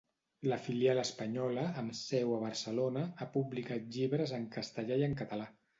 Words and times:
La 0.51 0.57
filial 0.67 1.01
espanyola, 1.01 1.67
amb 1.83 1.97
seu 2.01 2.33
a 2.39 2.41
Barcelona, 2.47 3.07
ha 3.21 3.31
publicat 3.39 3.89
llibres 3.99 4.39
en 4.41 4.51
castellà 4.59 5.01
i 5.05 5.09
en 5.13 5.21
català. 5.25 5.53